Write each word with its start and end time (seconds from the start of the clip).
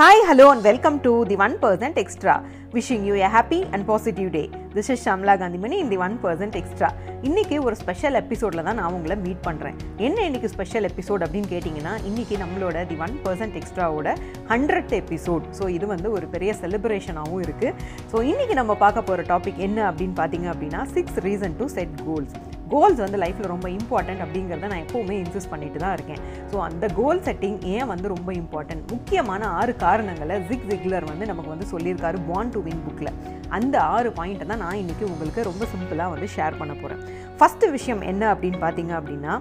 Hi 0.00 0.20
hello 0.28 0.44
and 0.50 0.62
welcome 0.62 0.94
to 1.00 1.10
the 1.30 1.36
one 1.36 1.54
percent 1.62 1.98
extra 2.02 2.34
wishing 2.74 3.02
you 3.08 3.14
a 3.16 3.28
happy 3.34 3.58
and 3.70 3.84
positive 3.84 4.28
day 4.36 4.42
this 4.74 4.88
is 4.92 5.02
Shamla 5.06 5.34
Kanthimani 5.34 5.76
in 5.78 5.90
the 5.90 5.98
one 5.98 6.14
percent 6.22 6.56
extra 6.56 6.88
இன்றைக்கி 7.22 7.56
ஒரு 7.58 7.76
special 7.76 8.16
எபிசோடில் 8.20 8.62
தான் 8.62 8.78
நான் 8.80 8.94
உங்களை 8.94 9.16
meet 9.16 9.42
பண்ணுறேன் 9.48 9.76
என்ன 9.98 10.22
இன்னைக்கு 10.22 10.48
ஸ்பெஷல் 10.48 10.88
எபிசோட் 10.90 11.24
அப்படின்னு 11.26 11.50
கேட்டிங்கன்னா 11.52 11.92
இன்றைக்கி 12.10 12.36
நம்மளோட 12.36 12.86
தி 12.86 12.96
ஒன் 12.98 13.16
பர்சன்ட் 13.26 13.58
எக்ஸ்ட்ராவோட 13.60 14.14
ஹண்ட்ரட் 14.48 14.94
எபிசோட் 15.00 15.50
ஸோ 15.58 15.68
இது 15.68 15.86
வந்து 15.86 16.10
ஒரு 16.10 16.28
பெரிய 16.28 16.54
செலிப்ரேஷனாகவும் 16.62 17.44
இருக்குது 17.46 17.74
ஸோ 18.12 18.22
இன்றைக்கி 18.24 18.56
நம்ம 18.56 18.76
பார்க்க 18.76 19.02
போகிற 19.02 19.26
டாபிக் 19.28 19.60
என்ன 19.60 19.84
அப்படின்னு 19.90 20.16
பார்த்தீங்க 20.16 20.48
அப்படின்னா 20.52 20.82
six 20.94 21.20
reason 21.24 21.58
to 21.58 21.68
set 21.76 21.96
goals 22.06 22.34
goals 22.72 23.00
வந்து 23.04 23.18
லைஃப்பில் 23.24 23.52
ரொம்ப 23.54 23.68
இம்பார்ட்டன்ட் 23.78 24.22
அப்படிங்கிறத 24.24 24.70
நான் 24.72 24.84
எப்போவுமே 24.86 25.16
இன்சிஸ்ட் 25.22 25.52
பண்ணிட்டு 25.52 25.78
தான் 25.84 25.94
இருக்கேன். 25.98 26.20
ஸோ 26.52 26.56
அந்த 26.68 26.84
கோல் 27.00 27.24
செட்டிங் 27.28 27.58
ஏன் 27.74 27.90
வந்து 27.92 28.06
ரொம்ப 28.14 28.30
இம்பார்ட்டன்ட் 28.42 28.84
முக்கியமான 28.94 29.42
ஆறு 29.58 29.74
காரணங்களை 29.84 30.36
ஜிக் 30.50 30.68
ஜிக்லர் 30.70 31.10
வந்து 31.12 31.26
நமக்கு 31.32 31.54
வந்து 31.54 31.68
சொல்லியிருக்காரு 31.74 32.20
பான் 32.30 32.52
டு 32.56 32.62
வின் 32.68 32.84
புக்கில் 32.86 33.12
அந்த 33.58 33.76
ஆறு 33.94 34.10
பாயிண்ட்டை 34.18 34.46
தான் 34.50 34.62
நான் 34.64 34.80
இன்றைக்கி 34.82 35.04
உங்களுக்கு 35.12 35.48
ரொம்ப 35.50 35.64
சிம்பிளாக 35.72 36.12
வந்து 36.14 36.28
ஷேர் 36.36 36.60
பண்ண 36.60 36.72
போகிறேன் 36.82 37.02
ஃபஸ்ட்டு 37.38 37.70
விஷயம் 37.74 38.02
என்ன 38.10 38.22
அப்படின்னு 38.32 38.58
பார்த்தீங்க 38.62 38.92
அப்படின்னா 39.00 39.34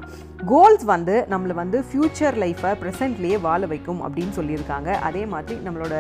கோல்ஸ் 0.52 0.84
வந்து 0.92 1.16
நம்மளை 1.32 1.54
வந்து 1.62 1.78
ஃப்யூச்சர் 1.88 2.36
லைஃப்பை 2.44 2.72
ப்ரெசென்ட்லேயே 2.82 3.38
வாழ 3.46 3.62
வைக்கும் 3.72 4.02
அப்படின்னு 4.06 4.34
சொல்லியிருக்காங்க. 4.38 4.90
அதே 5.08 5.24
மாதிரி 5.34 5.56
நம்மளோட 5.66 5.96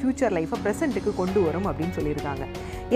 ஃப்யூச்சர் 0.00 0.34
லைஃப்பை 0.36 0.58
ப்ரெசென்ட்டுக்கு 0.64 1.12
கொண்டு 1.20 1.40
வரும் 1.46 1.66
அப்படின்னு 1.70 1.96
சொல்லியிருக்காங்க. 1.98 2.44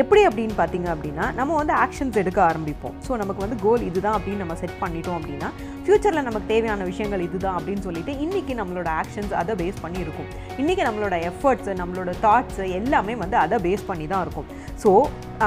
எப்படி 0.02 0.22
அப்படின்னு 0.28 0.54
பார்த்தீங்க 0.60 0.88
அப்படின்னா 0.94 1.24
நம்ம 1.38 1.56
வந்து 1.60 1.74
ஆக்ஷன்ஸ் 1.84 2.20
எடுக்க 2.22 2.40
ஆரம்பிப்போம். 2.50 2.94
ஸோ 3.06 3.16
நமக்கு 3.22 3.44
வந்து 3.44 3.58
கோல் 3.64 3.86
இதுதான் 3.88 4.16
அப்படின்னு 4.18 4.44
நம்ம 4.44 4.56
செட் 4.62 4.78
பண்ணிட்டோம் 4.84 5.18
அப்படின்னா 5.20 5.50
ஃப்யூச்சரில் 5.86 6.26
நமக்கு 6.28 6.50
தேவையான 6.52 6.84
விஷயங்கள் 6.90 7.26
இதுதான் 7.28 7.58
அப்படின்னு 7.58 7.84
சொல்லிட்டு 7.88 8.14
இன்றைக்கி 8.26 8.54
நம்மளோட 8.60 8.88
ஆக்ஷன்ஸ் 9.00 9.34
அதை 9.40 9.54
பேஸ் 9.62 9.82
பண்ணி 9.84 9.98
இருக்கும் 10.04 10.30
இன்றைக்கி 10.60 10.82
நம்மளோட 10.88 11.16
எஃபர்ட்ஸு 11.30 11.74
நம்மளோட 11.82 12.12
தாட்ஸு 12.26 12.64
எல்லாமே 12.80 13.16
வந்து 13.24 13.38
அதை 13.44 13.58
பேஸ் 13.66 13.88
பண்ணி 13.90 14.06
தான் 14.14 14.24
இருக்கும். 14.26 14.45
ஸோ 14.84 14.92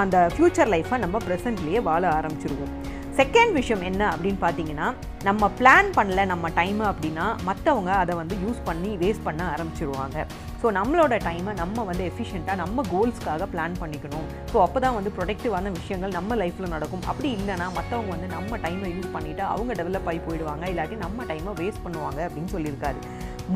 அந்த 0.03 0.17
ஃப்யூச்சர் 0.35 0.71
லைஃப்பை 0.75 0.99
நம்ம 1.05 1.17
ப்ரெசென்ட்லேயே 1.27 1.81
வாழ 1.89 2.03
ஆரம்பிச்சிருவோம். 2.19 2.73
செகண்ட் 3.19 3.53
விஷயம் 3.57 3.81
என்ன 3.87 4.01
அப்படின்னு 4.11 4.39
பார்த்தீங்கன்னா 4.43 4.85
நம்ம 5.27 5.47
பிளான் 5.59 5.87
பண்ணல 5.95 6.21
நம்ம 6.31 6.49
டைமை 6.57 6.85
அப்படின்னா 6.89 7.25
மற்றவங்க 7.47 7.91
அதை 8.01 8.13
வந்து 8.19 8.35
யூஸ் 8.43 8.59
பண்ணி 8.67 8.91
வேஸ்ட் 9.01 9.25
பண்ண 9.25 9.41
ஆரம்பிச்சிருவாங்க. 9.53 10.17
ஸோ 10.61 10.67
நம்மளோட 10.77 11.15
டைமை 11.25 11.53
நம்ம 11.61 11.83
வந்து 11.89 12.03
எஃபிஷியண்ட்டாக 12.11 12.57
நம்ம 12.61 12.83
கோல்ஸ்க்காக 12.91 13.47
பிளான் 13.53 13.75
பண்ணிக்கணும். 13.81 14.27
ஸோ 14.51 14.57
அப்போ 14.65 14.79
தான் 14.85 14.95
வந்து 14.97 15.11
ப்ரொடக்டிவான 15.17 15.71
விஷயங்கள் 15.79 16.15
நம்ம 16.17 16.37
லைஃப்பில் 16.41 16.73
நடக்கும். 16.75 17.03
அப்படி 17.13 17.29
இல்லைனா 17.39 17.67
மற்றவங்க 17.79 18.11
வந்து 18.15 18.29
நம்ம 18.35 18.59
டைமை 18.67 18.91
யூஸ் 18.95 19.11
பண்ணிவிட்டு 19.15 19.45
அவங்க 19.53 19.73
டெவலப் 19.81 20.09
ஆகி 20.11 20.21
போயிடுவாங்க. 20.27 20.63
இல்லாட்டி 20.73 20.97
நம்ம 21.05 21.25
டைமை 21.31 21.53
வேஸ்ட் 21.61 21.83
பண்ணுவாங்க 21.87 22.21
அப்படின்னு 22.29 22.53
சொல்லியிருக்காரு. 22.55 23.01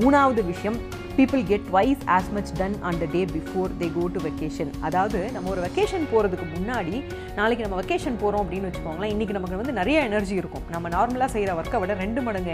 மூணாவது 0.02 0.44
விஷயம் 0.52 0.80
people 1.18 1.42
get 1.50 1.66
twice 1.72 2.04
as 2.16 2.30
much 2.36 2.52
done 2.60 2.76
on 2.90 3.00
the 3.02 3.08
day 3.16 3.22
before 3.34 3.74
they 3.82 3.88
go 3.98 4.04
to 4.14 4.20
vacation 4.28 4.72
அதாவது 4.88 5.20
நம்ம 5.36 5.50
ஒரு 5.54 5.62
வெக்கேஷன் 5.66 6.06
போகிறதுக்கு 6.12 6.46
முன்னாடி 6.56 6.96
நாளைக்கு 7.40 7.66
நம்ம 7.66 7.78
வெக்கேஷன் 7.82 8.18
போகிறோம் 8.22 8.42
அப்படின்னு 8.44 8.68
வச்சுக்கோங்களேன் 8.70 9.12
இன்றைக்கி 9.14 9.34
நமக்கு 9.38 9.60
வந்து 9.62 9.76
நிறைய 9.80 9.98
எனர்ஜி 10.10 10.36
இருக்கும். 10.42 10.66
நம்ம 10.76 10.90
நார்மலாக 10.96 11.30
செய்கிற 11.36 11.52
ஒர்க்கை 11.60 11.80
விட 11.84 11.94
ரெண்டு 12.04 12.22
மடங்கு 12.28 12.54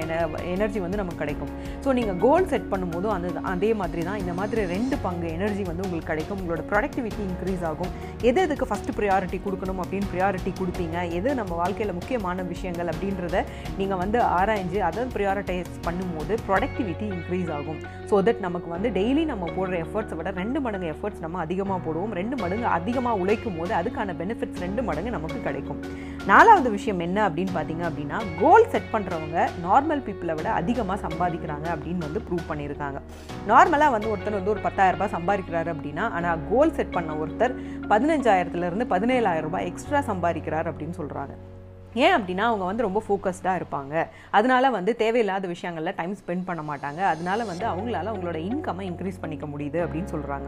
எனர்ஜி 0.56 0.80
வந்து 0.86 1.00
நமக்கு 1.02 1.22
கிடைக்கும். 1.24 1.52
ஸோ 1.86 1.94
நீங்கள் 2.00 2.20
கோல் 2.26 2.50
செட் 2.54 2.68
பண்ணும்போதும் 2.74 3.14
அந்த 3.16 3.46
அதே 3.54 3.72
மாதிரி 3.82 4.04
தான் 4.10 4.20
இந்த 4.24 4.36
மாதிரி 4.40 4.62
ரெண்டு 4.74 4.98
பங்கு 5.06 5.30
எனர்ஜி 5.38 5.66
வந்து 5.70 5.86
உங்களுக்கு 5.86 6.10
கிடைக்கும். 6.12 6.40
உங்களோட 6.42 6.66
ப்ரொடக்டிவிட்டி 6.72 7.22
இன்க்ரீஸ் 7.30 7.64
ஆகும். 7.72 7.94
எது 8.30 8.40
எதுக்கு 8.48 8.68
ஃபஸ்ட்டு 8.72 8.98
ப்ரியாரிட்டி 9.00 9.40
கொடுக்கணும் 9.48 9.82
அப்படின்னு 9.86 10.10
ப்ரியாரிட்டி 10.14 10.54
கொடுப்பீங்க 10.60 10.98
எது 11.20 11.30
நம்ம 11.42 11.56
வாழ்க்கையில் 11.62 11.98
முக்கியமான 12.00 12.48
விஷயங்கள் 12.54 12.92
அப்படின்றத 12.96 13.46
நீங்கள் 13.80 14.02
வந்து 14.04 14.20
ஆராய்ஞ்சு 14.40 14.82
அதை 14.90 15.08
ப்ரியாரிட்டைஸ் 15.18 15.74
பண்ணும்போது 15.88 16.36
ப்ரொடக்டிவிட்டி 16.50 17.08
இன்க்ரீஸ் 17.18 17.52
ஆகும். 17.60 17.82
ஸோ 18.12 18.18
தட் 18.28 18.44
நமக்கு 18.50 18.70
வந்து 18.76 18.90
டெய்லி 19.00 19.24
நம்ம 19.32 19.48
போடுற 19.58 19.76
எஃபர்ட்ஸை 19.86 20.18
விட 20.20 20.30
ரெண்டு 20.42 20.60
மடங்கு 20.66 20.88
எஃபர்ட்ஸ் 20.94 21.24
நம்ம 21.26 21.40
அதிகமாக 21.46 21.80
போடுவோம். 21.86 22.14
ரெண்டு 22.20 22.36
மடங்கு 22.42 22.68
அதிகமாக 22.78 23.22
உழைக்கும் 23.24 23.58
போது 23.60 23.74
அதுக்கான 23.80 24.16
பெனிஃபிட்ஸ் 24.22 24.64
ரெண்டு 24.66 24.82
மடங்கு 24.90 25.16
நமக்கு 25.18 25.40
கிடைக்கும். 25.48 25.82
நாலாவது 26.32 26.70
விஷயம் 26.78 27.04
என்ன 27.08 27.20
அப்படின்னு 27.28 27.54
பார்த்தீங்க 27.58 27.84
அப்படின்னா 27.90 28.18
கோல் 28.42 28.70
செட் 28.74 28.90
பண்ணுறவங்க 28.96 29.38
நார்மல் 29.66 30.04
பீப்புளை 30.08 30.34
விட 30.40 30.50
அதிகமாக 30.62 31.00
சம்பாதிக்கிறாங்க 31.06 31.68
அப்படின்னு 31.76 32.08
வந்து 32.08 32.24
ப்ரூவ் 32.28 32.50
பண்ணியிருக்காங்க. 32.52 33.00
நார்மலாக 33.52 33.96
வந்து 33.96 34.12
ஒருத்தர் 34.14 34.40
வந்து 34.40 34.54
ஒரு 34.56 34.64
பத்தாயிரம் 34.68 34.98
ரூபாய் 34.98 35.16
சம்பாதிக்கிறாரு 35.18 35.72
அப்படின்னா 35.76 36.08
ஆனால் 36.18 36.44
கோல் 36.52 36.76
செட் 36.80 36.96
பண்ண 36.98 37.14
ஒருத்தர் 37.24 37.56
பதினஞ்சாயிரத்துலேருந்து 37.94 38.88
பதினேழாயிரம் 38.96 39.48
ரூபாய் 39.50 39.70
எக்ஸ்ட்ரா 39.72 40.02
சம்பாதிக்கிறார் 40.12 40.70
அப்படின்னு 40.72 40.98
சொல்கிறாங்க 41.02 41.36
ஏன் 41.96 42.16
அப்படின்னா 42.18 42.46
அவங்க 42.50 42.66
வந்து 42.70 42.86
ரொம்ப 42.88 43.02
ஃபோக்கஸ்டாக 43.06 43.60
இருப்பாங்க. 43.60 43.94
அதனால 44.32 44.70
வந்து 44.78 44.96
தேவையில்லாத 44.96 45.48
விஷயங்களில் 45.54 45.96
டைம் 46.00 46.16
ஸ்பெண்ட் 46.22 46.46
பண்ண 46.50 46.62
மாட்டாங்க. 46.70 47.02
அதனால 47.14 47.46
வந்து 47.52 47.66
அவங்களால 47.72 48.12
அவங்களோட 48.12 48.40
இன்கம்மை 48.50 48.86
இன்க்ரீஸ் 48.90 49.22
பண்ணிக்க 49.24 49.48
முடியுது 49.54 49.80
அப்படின்னு 49.86 50.12
சொல்கிறாங்க 50.16 50.48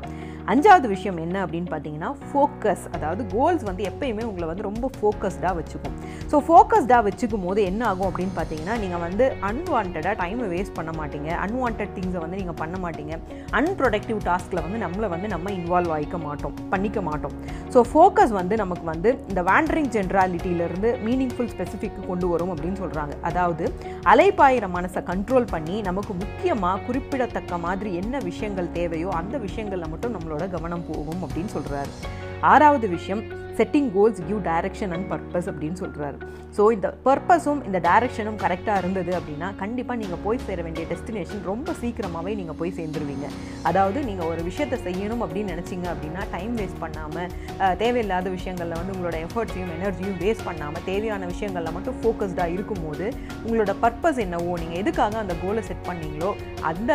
அஞ்சாவது 0.53 0.87
விஷயம் 0.95 1.19
என்ன 1.25 1.37
அப்படின்னு 1.45 1.69
பார்த்தீங்கன்னா 1.73 2.11
ஃபோக்கஸ் 2.29 2.85
அதாவது 2.95 3.25
கோல்ஸ் 3.35 3.63
வந்து 3.69 3.83
எப்பயுமே 3.91 4.23
உங்களை 4.29 4.47
வந்து 4.51 4.67
ரொம்ப 4.69 4.89
ஃபோக்கஸ்டாக 4.97 5.53
வச்சுக்கும். 5.59 5.95
ஸோ 6.31 6.37
ஃபோக்கஸ்டாக 6.47 7.01
வச்சுக்கும் 7.07 7.45
போது 7.47 7.63
என்ன 7.71 7.81
ஆகும் 7.89 8.09
அப்படின்னு 8.09 8.35
பார்த்தீங்கன்னா 8.37 8.75
நீங்கள் 8.83 9.03
வந்து 9.05 9.25
அன்வான்டாக 9.49 10.13
டைமை 10.21 10.47
வேஸ்ட் 10.53 10.75
பண்ண 10.79 10.93
மாட்டீங்க. 10.99 11.29
அன்வான்ட் 11.45 11.83
திங்ஸை 11.95 12.19
வந்து 12.25 12.39
நீங்கள் 12.41 12.59
பண்ண 12.61 12.75
மாட்டீங்க. 12.85 13.13
அன்ப்ரொடக்டிவ் 13.59 14.19
டாஸ்கில் 14.29 14.63
வந்து 14.65 14.79
நம்மளை 14.85 15.09
வந்து 15.15 15.27
நம்ம 15.33 15.51
இன்வால்வ் 15.59 15.93
ஆகிக்க 15.95 16.17
மாட்டோம். 16.27 16.55
பண்ணிக்க 16.73 17.01
மாட்டோம். 17.09 17.35
ஸோ 17.73 17.81
ஃபோக்கஸ் 17.91 18.33
வந்து 18.39 18.55
நமக்கு 18.63 18.85
வந்து 18.93 19.09
இந்த 19.29 19.41
வேண்டரிங் 19.51 19.91
ஜென்ராலிட்டியிலேருந்து 19.97 20.91
மீனிங் 21.07 21.30
மைண்ட்ஃபுல் 21.31 21.51
ஸ்பெசிஃபிக் 21.53 22.07
கொண்டு 22.07 22.27
வரும் 22.27 22.51
அப்படின்னு 22.53 22.79
சொல்கிறாங்க 22.81 23.13
அதாவது 23.21 23.65
அலைப்பாயிற 24.05 24.67
மனசை 24.73 25.01
கண்ட்ரோல் 25.03 25.51
பண்ணி 25.51 25.81
நமக்கு 25.81 26.13
முக்கியமாக 26.13 26.83
குறிப்பிடத்தக்க 26.85 27.57
மாதிரி 27.57 27.91
என்ன 27.95 28.19
விஷயங்கள் 28.19 28.71
தேவையோ 28.71 29.09
அந்த 29.09 29.37
விஷயங்களில் 29.37 29.89
மட்டும் 29.89 30.15
நம்மளோட 30.15 30.49
கவனம் 30.49 30.87
போகும் 30.91 31.23
அப்படின்னு 31.27 31.53
சொல்கிறாரு 31.53 31.93
ஆறாவது 32.41 32.87
விஷயம் 32.87 33.23
setting 33.57 33.89
goals 33.93 34.19
give 34.27 34.39
direction 34.45 34.91
and 34.91 35.07
purpose 35.11 35.47
அப்படின்னு 35.51 35.77
சொல்கிறாரு 35.81 36.17
ஸோ 36.57 36.71
இந்த 36.71 36.87
பர்பஸும் 37.05 37.59
இந்த 37.65 37.79
டைரக்ஷனும் 37.79 38.39
கரெக்டாக 38.41 38.77
இருந்தது 38.77 39.11
அப்படின்னா 39.19 39.47
கண்டிப்பாக 39.55 39.99
நீங்கள் 39.99 40.21
போய் 40.23 40.39
சேர 40.45 40.61
வேண்டிய 40.61 40.85
டெஸ்டினேஷன் 40.89 41.41
ரொம்ப 41.43 41.73
சீக்கிரமாகவே 41.81 42.35
நீங்கள் 42.35 42.55
போய் 42.55 42.73
சேர்ந்துருவீங்க. 42.77 43.27
அதாவது 43.63 44.03
நீங்கள் 44.03 44.27
ஒரு 44.27 44.43
விஷயத்தை 44.43 44.77
செய்யணும் 44.87 45.23
அப்படின்னு 45.23 45.53
நினச்சிங்க 45.53 45.87
அப்படின்னா 45.93 46.23
டைம் 46.31 46.57
வேஸ்ட் 46.57 46.79
பண்ணாமல் 46.79 47.77
தேவையில்லாத 47.77 48.29
விஷயங்களில் 48.29 48.75
வந்து 48.75 48.95
உங்களோட 48.95 49.19
எஃபர்ட்ஸையும் 49.27 49.73
எனர்ஜியும் 49.77 50.17
வேஸ்ட் 50.19 50.45
பண்ணாமல் 50.45 50.83
தேவையான 50.83 51.20
விஷயங்களில் 51.31 51.73
மட்டும் 51.77 51.97
ஃபோக்கஸ்டாக 52.01 52.53
இருக்கும்போது 52.55 53.05
உங்களோட 53.45 53.73
பர்பஸ் 53.83 54.19
என்னவோ 54.25 54.57
நீங்கள் 54.61 54.79
எதுக்காக 54.81 55.17
அந்த 55.23 55.35
கோலை 55.43 55.63
செட் 55.69 55.85
பண்ணீங்களோ 55.89 56.31
அந்த 56.69 56.91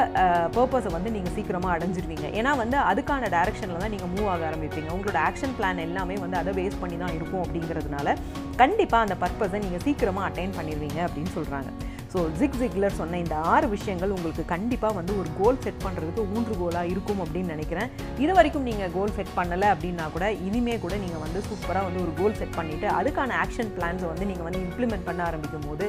பர்பஸை 0.56 0.92
வந்து 0.96 1.10
நீங்கள் 1.16 1.34
சீக்கிரமாக 1.36 1.74
அடைஞ்சிருவீங்க. 1.76 2.26
ஏன்னா 2.38 2.52
வந்து 2.62 2.78
அதுக்கான 2.90 3.30
டைரக்ஷனில் 3.36 3.82
தான் 3.84 3.94
நீங்கள் 3.96 4.12
மூவ் 4.14 4.30
ஆக 4.34 4.44
ஆரம்பிப்பீங்க. 4.50 4.88
உங்களோட 4.96 5.18
ஆக்ஷன் 5.28 5.56
பிளான் 5.58 5.84
எல்லாமே 5.88 6.16
வந்து 6.24 6.36
அதை 6.42 6.52
பேஸ் 6.60 6.80
பண்ணி 6.84 6.98
தான் 7.04 7.14
இருக்கும் 7.18 7.44
அப்படிங்கிறதுனால 7.44 8.16
கண்டிப்பாக 8.62 9.06
அந்த 9.06 9.16
பர்பஸை 9.24 9.60
நீங்கள் 9.66 9.84
சீக்கிரமாக 9.88 10.28
அட்டைன் 10.30 10.56
பண்ணிடுவீங்க 10.58 11.00
அப்படின்னு 11.08 11.32
சொல்கிறாங்க 11.38 11.70
ஸோ 12.16 12.22
ஜிக் 12.40 12.54
ஜிக்லர் 12.60 12.94
சொன்ன 12.98 13.18
இந்த 13.22 13.34
ஆறு 13.52 13.66
விஷயங்கள் 13.72 14.12
உங்களுக்கு 14.14 14.42
கண்டிப்பாக 14.52 14.96
வந்து 14.98 15.12
ஒரு 15.20 15.30
கோல் 15.40 15.58
செட் 15.64 15.82
பண்ணுறதுக்கு 15.84 16.22
ஊன்று 16.34 16.54
கோலாக 16.60 16.90
இருக்கும் 16.92 17.20
அப்படின்னு 17.24 17.52
நினைக்கிறேன். 17.54 17.90
இது 18.24 18.32
வரைக்கும் 18.38 18.64
நீங்கள் 18.68 18.92
கோல் 18.94 19.12
செட் 19.16 19.34
பண்ணலை 19.38 19.68
அப்படின்னா 19.72 20.04
கூட 20.14 20.26
இனிமே 20.46 20.76
கூட 20.84 20.94
நீங்கள் 21.02 21.22
வந்து 21.24 21.40
சூப்பராக 21.48 21.84
வந்து 21.88 22.00
ஒரு 22.04 22.14
கோல் 22.20 22.38
செட் 22.40 22.56
பண்ணிவிட்டு 22.58 22.88
அதுக்கான 23.00 23.36
ஆக்ஷன் 23.42 23.74
பிளான்ஸை 23.76 24.08
வந்து 24.12 24.28
நீங்கள் 24.30 24.48
வந்து 24.48 24.62
இம்ப்ளிமெண்ட் 24.66 25.06
பண்ண 25.08 25.22
ஆரம்பிக்கும் 25.28 25.68
போது 25.68 25.88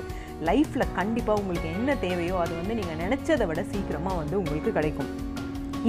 லைஃப்பில் 0.49 0.93
கண்டிப்பாக 0.99 1.41
உங்களுக்கு 1.43 1.71
என்ன 1.77 1.95
தேவையோ 2.05 2.35
அது 2.43 2.55
வந்து 2.61 2.77
நீங்கள் 2.81 3.01
நினச்சதை 3.05 3.47
விட 3.51 3.63
சீக்கிரமாக 3.71 4.21
வந்து 4.23 4.37
உங்களுக்கு 4.41 4.73
கிடைக்கும். 4.79 5.11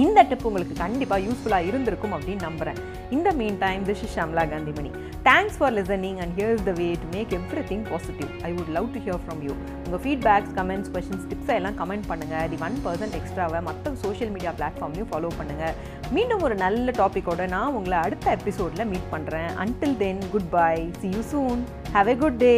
இந்த 0.05 0.19
டிப் 0.29 0.47
உங்களுக்கு 0.47 0.75
கண்டிப்பாக 0.85 1.23
யூஸ்ஃபுல்லாக 1.27 1.67
இருந்திருக்கும் 1.69 2.13
அப்படின்னு 2.15 2.45
நம்புகிறேன் 2.47 2.81
இந்த 3.15 3.29
meantime 3.63 3.83
this 3.87 4.03
is 4.05 4.13
Shamla 4.17 4.43
Kanthimani 4.51 4.91
thanks 5.29 5.57
for 5.57 5.73
listening 5.73 6.19
and 6.21 6.33
here's 6.37 6.63
the 6.63 6.71
way 6.75 6.87
to 7.01 7.07
make 7.15 7.31
everything 7.69 7.83
positive 7.89 8.29
I 8.43 8.49
would 8.53 8.71
love 8.75 8.87
to 8.93 8.99
hear 8.99 9.19
from 9.23 9.41
you 9.45 9.53
உங்கள் 9.83 10.01
ஃபீட்பேக்ஸ் 10.03 10.53
கமெண்ட்ஸ் 10.55 10.91
கொஷின்ஸ் 10.93 11.25
டிப்ஸை 11.31 11.55
எல்லாம் 11.55 11.77
கமெண்ட் 11.77 12.07
பண்ணுங்கள் 12.07 12.45
தி 12.45 12.59
ஒன் 12.61 12.77
பர்சன்ட் 12.85 13.17
எக்ஸ்ட்ராவை 13.19 13.59
மற்ற 13.61 13.93
சோஷியல் 14.03 14.31
மீடியா 14.31 14.53
பிளாட்ஃபார்ம்லையும் 14.57 15.09
ஃபாலோ 15.11 15.31
பண்ணுங்கள் 15.37 15.75
மீண்டும் 16.11 16.45
ஒரு 16.47 16.57
நல்ல 16.57 16.93
டாப்பிக்கோட 16.99 17.47
நான் 17.47 17.75
உங்களை 17.75 17.99
அடுத்த 17.99 18.29
எபிசோடில் 18.31 18.89
மீட் 18.93 19.11
பண்ணுறேன் 19.11 19.51
until 19.63 19.97
then 19.97 20.23
goodbye 20.55 20.71
see 21.01 21.11
you 21.15 21.23
soon 21.31 21.61
have 21.93 22.09
a 22.09 22.17
good 22.17 22.39
day 22.39 22.55